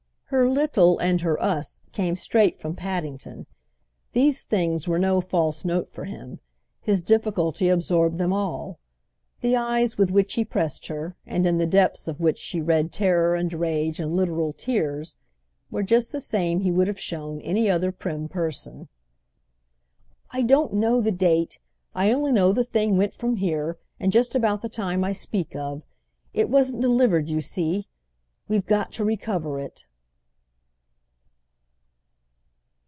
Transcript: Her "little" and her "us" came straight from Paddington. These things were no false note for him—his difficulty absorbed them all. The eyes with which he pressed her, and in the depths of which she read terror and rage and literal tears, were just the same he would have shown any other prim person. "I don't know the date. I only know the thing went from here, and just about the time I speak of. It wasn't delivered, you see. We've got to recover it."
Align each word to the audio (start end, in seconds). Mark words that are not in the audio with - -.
Her 0.33 0.47
"little" 0.47 0.97
and 0.99 1.19
her 1.19 1.37
"us" 1.43 1.81
came 1.91 2.15
straight 2.15 2.55
from 2.55 2.73
Paddington. 2.73 3.47
These 4.13 4.45
things 4.45 4.87
were 4.87 4.97
no 4.97 5.19
false 5.19 5.65
note 5.65 5.91
for 5.91 6.05
him—his 6.05 7.03
difficulty 7.03 7.67
absorbed 7.67 8.17
them 8.17 8.31
all. 8.31 8.79
The 9.41 9.57
eyes 9.57 9.97
with 9.97 10.09
which 10.09 10.35
he 10.35 10.45
pressed 10.45 10.87
her, 10.87 11.17
and 11.27 11.45
in 11.45 11.57
the 11.57 11.67
depths 11.67 12.07
of 12.07 12.21
which 12.21 12.37
she 12.39 12.61
read 12.61 12.93
terror 12.93 13.35
and 13.35 13.51
rage 13.51 13.99
and 13.99 14.15
literal 14.15 14.53
tears, 14.53 15.17
were 15.69 15.83
just 15.83 16.13
the 16.13 16.21
same 16.21 16.61
he 16.61 16.71
would 16.71 16.87
have 16.87 16.97
shown 16.99 17.41
any 17.41 17.69
other 17.69 17.91
prim 17.91 18.29
person. 18.29 18.87
"I 20.31 20.43
don't 20.43 20.71
know 20.71 21.01
the 21.01 21.11
date. 21.11 21.59
I 21.93 22.13
only 22.13 22.31
know 22.31 22.53
the 22.53 22.63
thing 22.63 22.95
went 22.95 23.13
from 23.15 23.35
here, 23.35 23.79
and 23.99 24.13
just 24.13 24.33
about 24.33 24.61
the 24.61 24.69
time 24.69 25.03
I 25.03 25.11
speak 25.11 25.57
of. 25.57 25.81
It 26.33 26.47
wasn't 26.49 26.81
delivered, 26.81 27.27
you 27.27 27.41
see. 27.41 27.89
We've 28.47 28.65
got 28.65 28.93
to 28.93 29.03
recover 29.03 29.59
it." 29.59 29.83